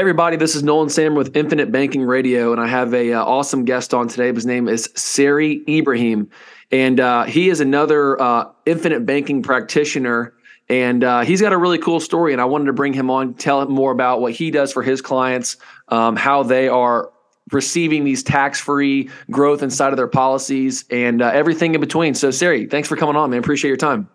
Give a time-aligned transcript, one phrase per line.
[0.00, 3.66] Everybody, this is Nolan Sam with Infinite Banking Radio, and I have a uh, awesome
[3.66, 4.32] guest on today.
[4.32, 6.30] His name is Sarry Ibraham,
[6.72, 10.32] and uh, he is another uh, Infinite Banking practitioner.
[10.70, 13.34] And uh, he's got a really cool story, and I wanted to bring him on,
[13.34, 15.58] tell him more about what he does for his clients,
[15.88, 17.12] um, how they are
[17.52, 22.14] receiving these tax-free growth inside of their policies, and uh, everything in between.
[22.14, 23.40] So, Sarry, thanks for coming on, man.
[23.40, 24.08] Appreciate your time.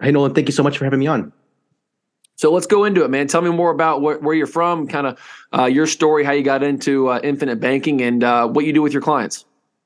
[0.00, 1.34] Hey, Nolan, thank you so much for having me on.
[2.38, 3.26] So let's go into it, man.
[3.26, 5.18] Tell me more about where, where you're from, kind of
[5.52, 8.80] uh, your story, how you got into uh, infinite banking, and uh, what you do
[8.80, 9.44] with your clients.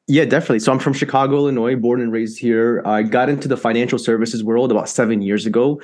[0.08, 0.58] Yeah, definitely.
[0.58, 2.82] So I'm from Chicago, Illinois, born and raised here.
[2.84, 5.80] I got into the financial services world about seven years ago.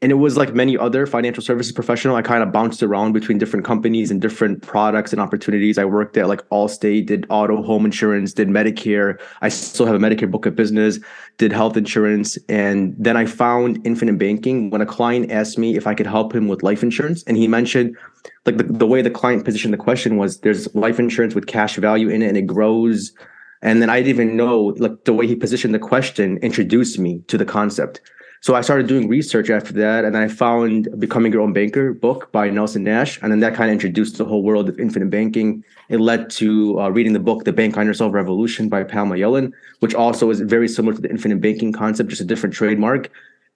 [0.00, 2.16] And it was like many other financial services professional.
[2.16, 5.76] I kind of bounced around between different companies and different products and opportunities.
[5.76, 9.20] I worked at like Allstate, did auto, home insurance, did Medicare.
[9.42, 10.98] I still have a Medicare book of business,
[11.36, 12.38] did health insurance.
[12.48, 16.34] And then I found infinite banking when a client asked me if I could help
[16.34, 17.22] him with life insurance.
[17.24, 17.94] And he mentioned
[18.46, 21.76] like the, the way the client positioned the question was there's life insurance with cash
[21.76, 23.12] value in it and it grows
[23.62, 27.22] and then I didn't even know, like the way he positioned the question introduced me
[27.28, 28.00] to the concept.
[28.42, 32.32] So I started doing research after that, and I found Becoming Your Own Banker book
[32.32, 35.62] by Nelson Nash, and then that kind of introduced the whole world of infinite banking.
[35.90, 39.52] It led to uh, reading the book The Bank on Yourself Revolution by Pamela Yellen,
[39.80, 43.10] which also is very similar to the infinite banking concept, just a different trademark.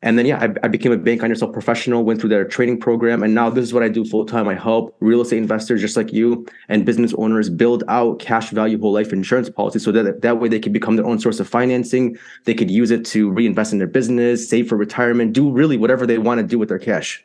[0.05, 2.79] And then, yeah, I, I, became a bank on yourself professional, went through their training
[2.79, 3.23] program.
[3.23, 4.47] And now this is what I do full time.
[4.47, 8.79] I help real estate investors just like you and business owners build out cash value
[8.79, 11.49] whole life insurance policies so that that way they can become their own source of
[11.49, 12.19] financing.
[12.45, 16.07] They could use it to reinvest in their business, save for retirement, do really whatever
[16.07, 17.25] they want to do with their cash.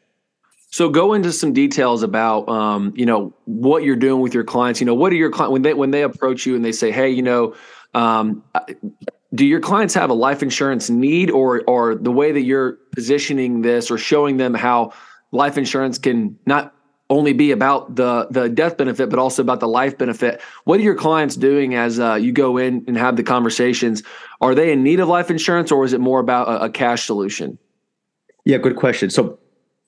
[0.71, 4.79] So go into some details about um, you know what you're doing with your clients.
[4.79, 6.91] You know, what are your clients when they when they approach you and they say,
[6.91, 7.55] "Hey, you know,
[7.93, 8.43] um,
[9.33, 13.61] do your clients have a life insurance need or or the way that you're positioning
[13.61, 14.93] this or showing them how
[15.31, 16.73] life insurance can not
[17.09, 20.41] only be about the the death benefit but also about the life benefit?
[20.63, 24.03] What are your clients doing as uh, you go in and have the conversations?
[24.41, 27.05] Are they in need of life insurance or is it more about a, a cash
[27.05, 27.57] solution?
[28.45, 29.09] Yeah good question.
[29.09, 29.39] So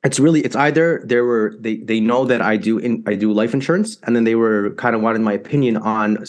[0.04, 3.32] it's really it's either they were they they know that I do in I do
[3.32, 6.26] life insurance and then they were kind of wanted my opinion on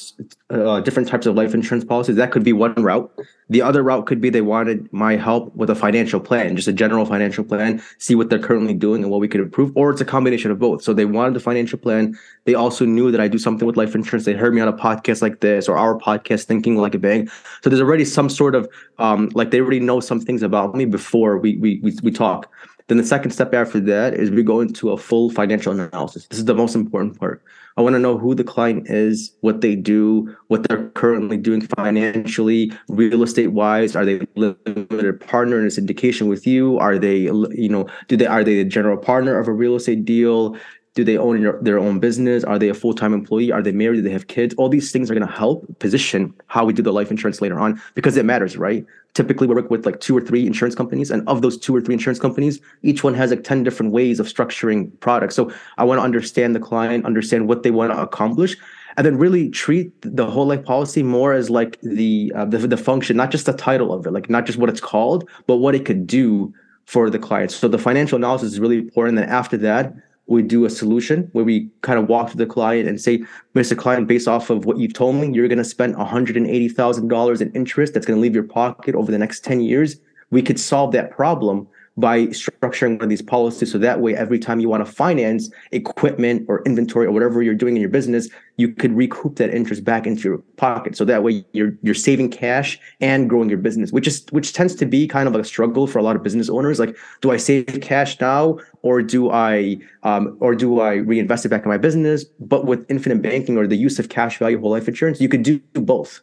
[0.50, 2.16] uh, different types of life insurance policies.
[2.16, 3.10] That could be one route.
[3.48, 6.72] The other route could be they wanted my help with a financial plan, just a
[6.72, 10.00] general financial plan, see what they're currently doing and what we could improve, or it's
[10.00, 10.82] a combination of both.
[10.82, 12.16] So they wanted the financial plan.
[12.44, 14.24] They also knew that I do something with life insurance.
[14.24, 17.30] They heard me on a podcast like this or our podcast, Thinking Like a Bank.
[17.62, 18.68] So there's already some sort of
[18.98, 22.50] um, like they already know some things about me before we we we, we talk.
[22.92, 26.26] Then the second step after that is we go into a full financial analysis.
[26.26, 27.42] This is the most important part.
[27.78, 31.62] I want to know who the client is, what they do, what they're currently doing
[31.62, 33.96] financially, real estate wise.
[33.96, 36.78] Are they limited partner in a syndication with you?
[36.80, 40.04] Are they, you know, do they are they the general partner of a real estate
[40.04, 40.54] deal?
[40.94, 42.44] Do they own their own business?
[42.44, 43.50] Are they a full-time employee?
[43.50, 43.96] Are they married?
[43.96, 44.54] Do they have kids?
[44.56, 47.58] All these things are going to help position how we do the life insurance later
[47.58, 48.84] on because it matters right?
[49.14, 51.80] Typically we work with like two or three insurance companies and of those two or
[51.80, 55.34] three insurance companies each one has like 10 different ways of structuring products.
[55.34, 58.56] So i want to understand the client understand what they want to accomplish
[58.98, 62.76] and then really treat the whole life policy more as like the, uh, the the
[62.76, 65.74] function not just the title of it like not just what it's called but what
[65.74, 66.52] it could do
[66.84, 67.50] for the client.
[67.50, 69.94] So the financial analysis is really important and then after that
[70.26, 73.24] we do a solution where we kind of walk to the client and say,
[73.54, 73.76] Mr.
[73.76, 77.94] Client, based off of what you've told me, you're going to spend $180,000 in interest
[77.94, 79.96] that's going to leave your pocket over the next 10 years.
[80.30, 81.66] We could solve that problem
[81.96, 83.70] by structuring one of these policies.
[83.70, 87.54] So that way every time you want to finance equipment or inventory or whatever you're
[87.54, 90.96] doing in your business you could recoup that interest back into your pocket.
[90.96, 94.74] So that way you're you're saving cash and growing your business which is which tends
[94.76, 96.78] to be kind of a struggle for a lot of business owners.
[96.78, 101.50] Like do i save cash now or do i um, or do i reinvest it
[101.50, 102.24] back in my business?
[102.40, 105.42] But with infinite banking or the use of cash value whole life insurance you could
[105.42, 106.22] do both.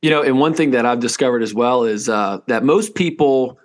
[0.00, 3.58] You know and one thing that i've discovered as well is uh, that most people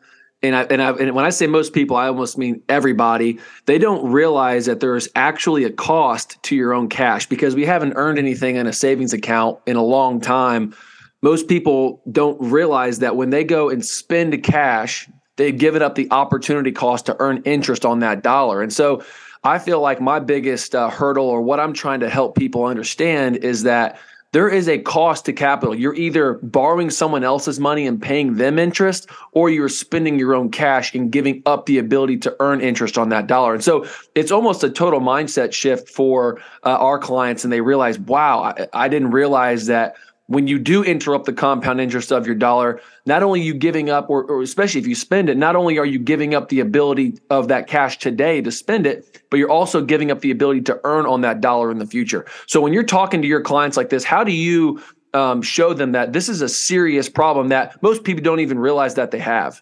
[0.43, 3.39] and I, and I and when I say most people, I almost mean everybody.
[3.65, 7.93] They don't realize that there's actually a cost to your own cash because we haven't
[7.95, 10.75] earned anything in a savings account in a long time.
[11.23, 16.07] Most people don't realize that when they go and spend cash, they've given up the
[16.11, 18.61] opportunity cost to earn interest on that dollar.
[18.61, 19.03] And so,
[19.43, 23.37] I feel like my biggest uh, hurdle, or what I'm trying to help people understand,
[23.37, 23.99] is that
[24.33, 25.73] there is a cost to capital.
[25.73, 30.51] You're either borrowing someone else's money and paying them interest, or you're spending your own
[30.51, 33.53] cash and giving up the ability to earn interest on that dollar.
[33.53, 37.43] And so it's almost a total mindset shift for uh, our clients.
[37.43, 39.95] And they realize, wow, I, I didn't realize that
[40.27, 44.09] when you do interrupt the compound interest of your dollar, not only you giving up,
[44.09, 47.17] or, or, especially if you spend it, not only are you giving up the ability
[47.29, 50.79] of that cash today to spend it, but you're also giving up the ability to
[50.83, 52.25] earn on that dollar in the future.
[52.45, 54.81] So when you're talking to your clients like this, how do you
[55.13, 58.95] um, show them that this is a serious problem that most people don't even realize
[58.95, 59.61] that they have?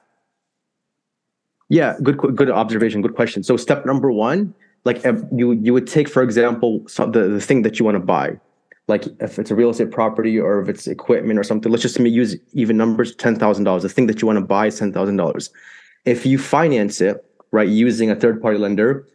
[1.69, 3.41] Yeah, good good observation, good question.
[3.43, 4.53] So step number one,
[4.83, 8.39] like you you would take for example the, the thing that you want to buy
[8.87, 11.99] like if it's a real estate property or if it's equipment or something, let's just
[11.99, 13.83] use even numbers, ten thousand dollars.
[13.83, 15.49] The thing that you want to buy is ten thousand dollars.
[16.05, 19.07] If you finance it right using a third party lender,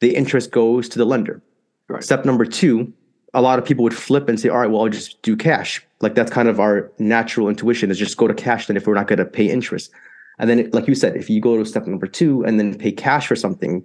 [0.00, 1.40] the interest goes to the lender.
[1.88, 2.02] Right.
[2.02, 2.92] Step number two,
[3.34, 5.84] a lot of people would flip and say, all right, well, I'll just do cash.
[6.00, 8.94] Like that's kind of our natural intuition is just go to cash then if we're
[8.94, 9.90] not going to pay interest.
[10.38, 12.90] And then, like you said, if you go to step number two and then pay
[12.90, 13.84] cash for something,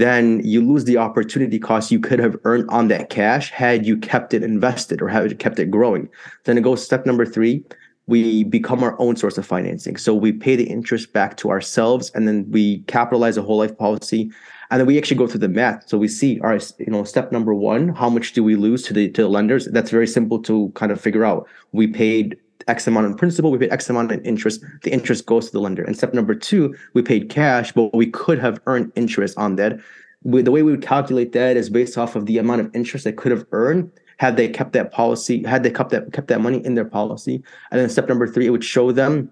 [0.00, 3.96] then you lose the opportunity cost you could have earned on that cash had you
[3.96, 6.08] kept it invested or had you kept it growing.
[6.44, 7.64] Then it goes step number three.
[8.06, 9.96] We become our own source of financing.
[9.96, 13.76] So we pay the interest back to ourselves and then we capitalize a whole life
[13.76, 14.30] policy.
[14.70, 15.88] And then we actually go through the math.
[15.88, 18.82] So we see, all right, you know, step number one, how much do we lose
[18.84, 19.66] to the to the lenders?
[19.66, 21.48] That's very simple to kind of figure out.
[21.72, 22.36] We paid
[22.68, 24.64] X amount in principal, we paid X amount in interest.
[24.82, 25.84] The interest goes to the lender.
[25.84, 29.78] And step number two, we paid cash, but we could have earned interest on that.
[30.22, 33.04] We, the way we would calculate that is based off of the amount of interest
[33.04, 36.40] they could have earned had they kept that policy, had they kept that kept that
[36.40, 37.42] money in their policy.
[37.70, 39.30] And then step number three, it would show them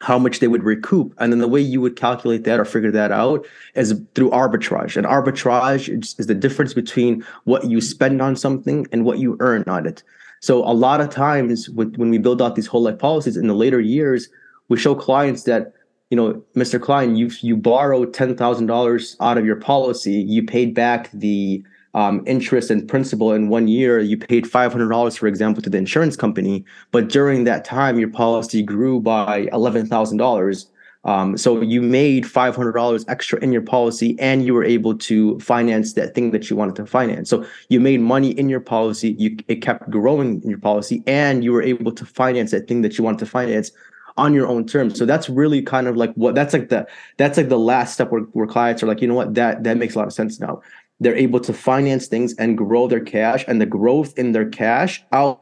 [0.00, 1.14] how much they would recoup.
[1.18, 4.96] And then the way you would calculate that or figure that out is through arbitrage.
[4.96, 9.36] And arbitrage is, is the difference between what you spend on something and what you
[9.40, 10.02] earn on it.
[10.44, 13.46] So a lot of times with, when we build out these whole life policies in
[13.46, 14.28] the later years,
[14.68, 15.72] we show clients that,
[16.10, 16.78] you know, Mr.
[16.78, 21.64] Client, you you borrowed ten thousand dollars out of your policy, you paid back the
[21.94, 24.00] um, interest and principal in one year.
[24.00, 27.98] You paid five hundred dollars, for example, to the insurance company, but during that time,
[27.98, 30.66] your policy grew by eleven thousand dollars
[31.04, 34.96] um, so you made five hundred dollars extra in your policy, and you were able
[34.98, 37.28] to finance that thing that you wanted to finance.
[37.28, 39.12] So you made money in your policy.
[39.18, 42.82] You it kept growing in your policy, and you were able to finance that thing
[42.82, 43.70] that you wanted to finance
[44.16, 44.96] on your own terms.
[44.98, 46.86] So that's really kind of like what that's like the
[47.16, 49.76] that's like the last step where, where clients are like, you know what, that that
[49.76, 50.62] makes a lot of sense now.
[51.00, 55.04] They're able to finance things and grow their cash, and the growth in their cash
[55.12, 55.40] out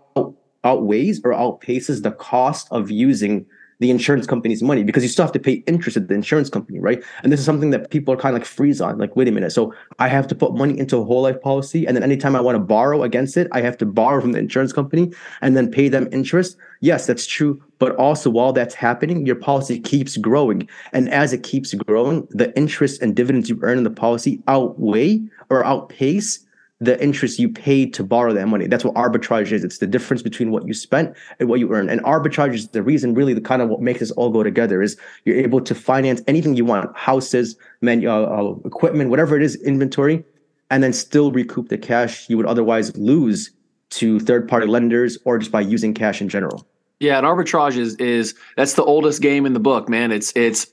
[0.64, 3.44] outweighs or outpaces the cost of using
[3.82, 6.78] the insurance company's money because you still have to pay interest at the insurance company,
[6.78, 7.02] right?
[7.22, 8.96] And this is something that people are kind of like freeze on.
[8.96, 9.50] Like, wait a minute.
[9.50, 12.40] So I have to put money into a whole life policy, and then anytime I
[12.40, 15.12] want to borrow against it, I have to borrow from the insurance company
[15.42, 16.56] and then pay them interest.
[16.80, 17.62] Yes, that's true.
[17.78, 20.68] But also, while that's happening, your policy keeps growing.
[20.92, 25.20] And as it keeps growing, the interest and dividends you earn in the policy outweigh
[25.50, 26.46] or outpace
[26.82, 28.66] the interest you paid to borrow that money.
[28.66, 29.62] That's what arbitrage is.
[29.62, 31.88] It's the difference between what you spent and what you earn.
[31.88, 34.82] And arbitrage is the reason, really, the kind of what makes this all go together
[34.82, 39.42] is you're able to finance anything you want, houses, man, uh, uh, equipment, whatever it
[39.42, 40.24] is, inventory,
[40.70, 43.50] and then still recoup the cash you would otherwise lose
[43.90, 46.66] to third-party lenders or just by using cash in general.
[46.98, 50.12] Yeah, and arbitrage is is that's the oldest game in the book, man.
[50.12, 50.66] It's it's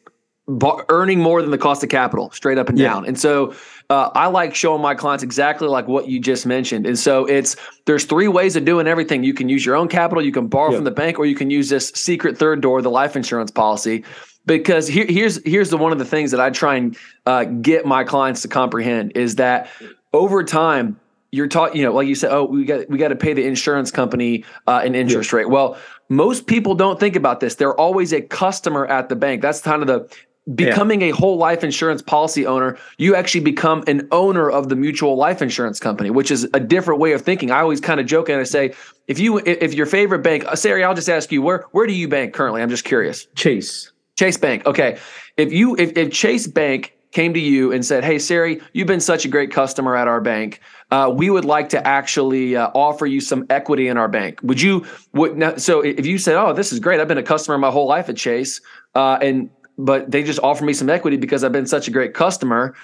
[0.90, 2.94] earning more than the cost of capital, straight up and yeah.
[2.94, 3.06] down.
[3.06, 3.54] And so
[3.90, 6.86] uh, I like showing my clients exactly like what you just mentioned.
[6.86, 7.56] And so it's
[7.86, 9.24] there's three ways of doing everything.
[9.24, 10.78] You can use your own capital, you can borrow yeah.
[10.78, 14.04] from the bank, or you can use this secret third door, the life insurance policy.
[14.46, 17.86] Because here, here's here's the one of the things that I try and uh, get
[17.86, 19.70] my clients to comprehend is that
[20.14, 21.00] over time
[21.32, 23.46] you're taught, you know, like you said, oh, we got we got to pay the
[23.46, 25.40] insurance company uh, an interest yeah.
[25.40, 25.50] rate.
[25.50, 25.78] Well,
[26.10, 27.56] most people don't think about this.
[27.56, 29.42] They're always a customer at the bank.
[29.42, 30.18] That's kind of the
[30.56, 31.08] becoming yeah.
[31.08, 35.42] a whole life insurance policy owner, you actually become an owner of the mutual life
[35.42, 37.52] insurance company, which is a different way of thinking.
[37.52, 38.74] I always kind of joke and I say,
[39.08, 41.94] if you if your favorite bank, uh, Sarry, I'll just ask you where where do
[41.94, 42.62] you bank currently?
[42.62, 43.28] I'm just curious.
[43.36, 43.92] Chase.
[44.16, 44.66] Chase Bank.
[44.66, 44.98] Okay.
[45.38, 49.00] If you if, if Chase Bank came to you and said, "Hey, Sarry, you've been
[49.00, 50.62] such a great customer at our bank.
[50.92, 54.40] Uh, we would like to actually uh, offer you some equity in our bank.
[54.44, 54.86] Would you?
[55.14, 57.00] Would so if you said, "Oh, this is great.
[57.00, 58.62] I've been a customer my whole life at Chase,"
[58.94, 62.14] uh, and but they just offer me some equity because I've been such a great
[62.14, 62.76] customer.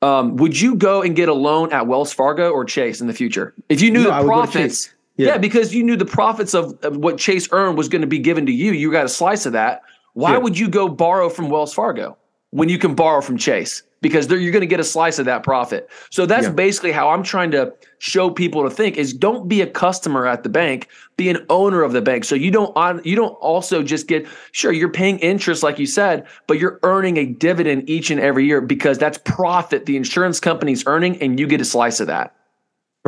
[0.00, 3.12] Um, would you go and get a loan at Wells Fargo or Chase in the
[3.12, 4.90] future if you knew no, the profits?
[5.16, 5.28] Yeah.
[5.28, 5.38] yeah.
[5.38, 8.46] because you knew the profits of, of what Chase earned was going to be given
[8.46, 8.72] to you.
[8.72, 9.82] You got a slice of that.
[10.14, 10.38] Why yeah.
[10.38, 12.16] would you go borrow from Wells Fargo
[12.50, 13.82] when you can borrow from Chase?
[14.00, 15.88] Because you're going to get a slice of that profit.
[16.10, 16.52] So that's yeah.
[16.52, 20.42] basically how I'm trying to show people to think is don't be a customer at
[20.42, 22.24] the bank, be an owner of the bank.
[22.24, 25.86] So you don't on you don't also just get sure you're paying interest like you
[25.86, 30.38] said, but you're earning a dividend each and every year because that's profit the insurance
[30.40, 32.34] company's earning and you get a slice of that.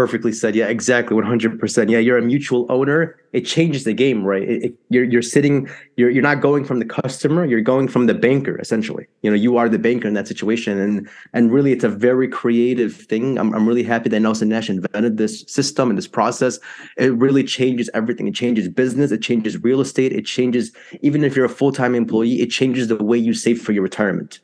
[0.00, 0.54] Perfectly said.
[0.54, 1.14] Yeah, exactly.
[1.14, 1.90] 100%.
[1.90, 3.20] Yeah, you're a mutual owner.
[3.34, 4.42] It changes the game, right?
[4.42, 8.06] It, it, you're you're sitting you're you're not going from the customer, you're going from
[8.06, 9.06] the banker essentially.
[9.20, 12.28] You know, you are the banker in that situation and and really it's a very
[12.28, 13.38] creative thing.
[13.38, 16.58] I'm I'm really happy that Nelson Nash invented this system and this process.
[16.96, 18.26] It really changes everything.
[18.26, 22.40] It changes business, it changes real estate, it changes even if you're a full-time employee,
[22.40, 24.40] it changes the way you save for your retirement.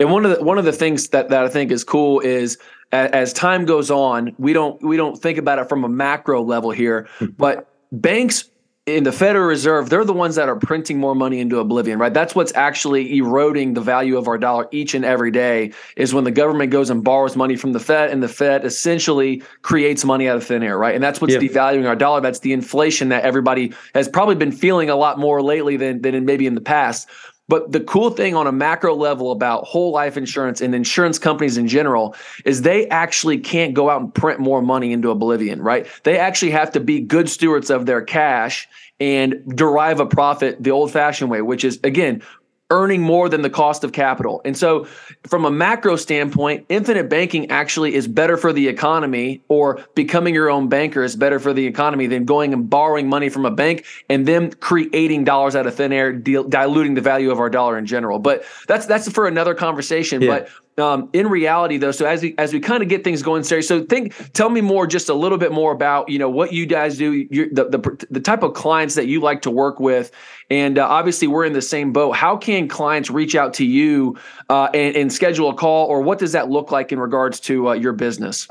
[0.00, 2.58] And one of the one of the things that, that I think is cool is
[2.92, 6.42] as, as time goes on, we don't we don't think about it from a macro
[6.42, 7.26] level here, hmm.
[7.36, 8.50] but banks
[8.88, 12.12] in the Federal Reserve, they're the ones that are printing more money into oblivion, right?
[12.12, 16.24] That's what's actually eroding the value of our dollar each and every day is when
[16.24, 20.28] the government goes and borrows money from the Fed and the Fed essentially creates money
[20.28, 20.94] out of thin air, right?
[20.94, 21.40] And that's what's yeah.
[21.40, 22.20] devaluing our dollar.
[22.20, 26.14] That's the inflation that everybody has probably been feeling a lot more lately than, than
[26.14, 27.08] in maybe in the past.
[27.48, 31.56] But the cool thing on a macro level about whole life insurance and insurance companies
[31.56, 32.14] in general
[32.44, 35.86] is they actually can't go out and print more money into oblivion, right?
[36.04, 38.68] They actually have to be good stewards of their cash
[39.00, 42.22] and derive a profit the old fashioned way, which is again,
[42.70, 44.42] earning more than the cost of capital.
[44.44, 44.84] And so,
[45.26, 50.50] from a macro standpoint, infinite banking actually is better for the economy, or becoming your
[50.50, 53.84] own banker is better for the economy than going and borrowing money from a bank
[54.08, 57.86] and then creating dollars out of thin air, diluting the value of our dollar in
[57.86, 58.18] general.
[58.18, 60.20] But that's that's for another conversation.
[60.20, 60.40] Yeah.
[60.40, 63.42] But um, in reality, though, so as we as we kind of get things going,
[63.42, 66.52] Sarry, so think, tell me more, just a little bit more about you know what
[66.52, 70.12] you guys do, the the the type of clients that you like to work with,
[70.50, 72.12] and uh, obviously we're in the same boat.
[72.12, 74.16] How can clients reach out to you
[74.48, 77.70] uh, and, and, schedule a call, or what does that look like in regards to
[77.70, 78.46] uh, your business?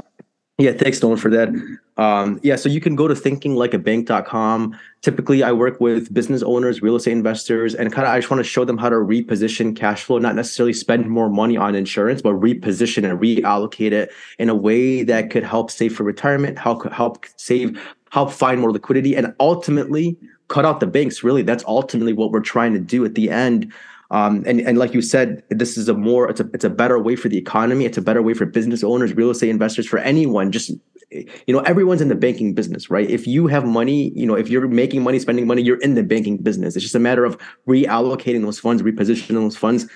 [0.60, 1.50] Yeah, thanks, Nolan, for that.
[1.98, 4.80] Um, yeah, so you can go to thinkinglikeabank.com.
[5.04, 8.40] Typically, I work with business owners, real estate investors, and kind of I just want
[8.40, 12.24] to show them how to reposition cash flow, not necessarily spend more money on insurance,
[12.24, 16.92] but reposition and reallocate it in a way that could help save for retirement, help
[16.92, 21.24] help save, help find more liquidity, and ultimately cut out the banks.
[21.24, 23.72] Really, that's ultimately what we're trying to do at the end.
[24.10, 27.00] Um, and and like you said, this is a more it's a it's a better
[27.00, 27.86] way for the economy.
[27.86, 30.52] It's a better way for business owners, real estate investors, for anyone.
[30.52, 30.72] Just
[31.12, 33.10] you know, everyone's in the banking business, right?
[33.10, 36.04] If you have money, you know, if you're making money, spending money, you're in the
[36.04, 36.76] banking business.
[36.76, 37.38] It's just a matter of
[37.68, 39.88] reallocating those funds, repositioning those funds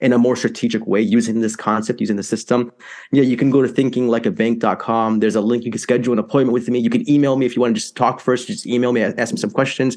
[0.00, 2.72] in a more strategic way using this concept, using the system.
[3.12, 5.20] Yeah, you can go to thinkinglikeabank.com.
[5.20, 5.64] There's a link.
[5.64, 6.78] You can schedule an appointment with me.
[6.78, 8.46] You can email me if you want to just talk first.
[8.46, 9.96] Just email me, ask me some questions.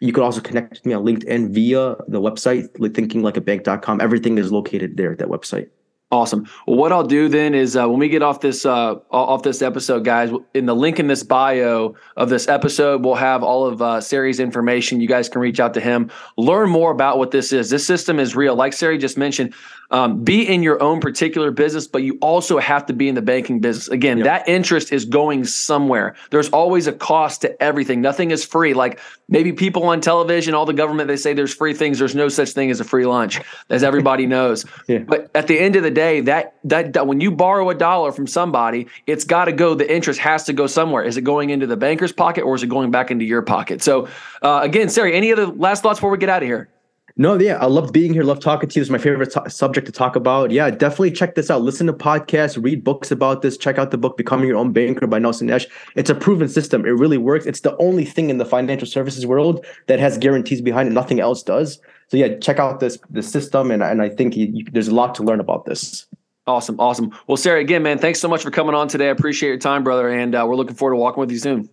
[0.00, 4.00] You could also connect with me on LinkedIn via the website, thinkinglikeabank.com.
[4.00, 5.68] Everything is located there at that website.
[6.12, 6.48] Awesome.
[6.66, 9.62] Well, what I'll do then is uh, when we get off this uh, off this
[9.62, 13.80] episode, guys, in the link in this bio of this episode, we'll have all of
[13.80, 15.00] uh, Sarry's information.
[15.00, 17.70] You guys can reach out to him, learn more about what this is.
[17.70, 18.56] This system is real.
[18.56, 19.54] Like Sarry just mentioned,
[19.92, 23.22] um, be in your own particular business, but you also have to be in the
[23.22, 23.86] banking business.
[23.88, 24.24] Again, yep.
[24.24, 26.16] that interest is going somewhere.
[26.30, 28.00] There's always a cost to everything.
[28.00, 28.74] Nothing is free.
[28.74, 28.98] Like
[29.28, 32.00] maybe people on television, all the government, they say there's free things.
[32.00, 34.64] There's no such thing as a free lunch, as everybody knows.
[34.88, 34.98] yeah.
[34.98, 38.12] But at the end of the day, that, that that when you borrow a dollar
[38.12, 39.74] from somebody, it's got to go.
[39.74, 41.02] The interest has to go somewhere.
[41.02, 43.82] Is it going into the banker's pocket or is it going back into your pocket?
[43.82, 44.08] So
[44.42, 46.68] uh, again, Sarry, any other last thoughts before we get out of here?
[47.16, 48.22] No, yeah, I love being here.
[48.22, 48.80] Love talking to you.
[48.80, 50.50] It's my favorite to- subject to talk about.
[50.50, 51.60] Yeah, definitely check this out.
[51.60, 53.58] Listen to podcasts, read books about this.
[53.58, 55.66] Check out the book "Becoming Your Own Banker" by Nelson Nash.
[55.96, 56.86] It's a proven system.
[56.86, 57.46] It really works.
[57.46, 60.92] It's the only thing in the financial services world that has guarantees behind it.
[60.92, 61.78] Nothing else does.
[62.10, 64.94] So yeah, check out this the system, and and I think you, you, there's a
[64.94, 66.06] lot to learn about this.
[66.46, 67.16] Awesome, awesome.
[67.28, 69.06] Well, Sarry, again, man, thanks so much for coming on today.
[69.06, 71.70] I appreciate your time, brother, and uh, we're looking forward to walking with you soon.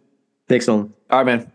[0.48, 0.94] Thanks, Nolan.
[1.10, 1.52] All right, man.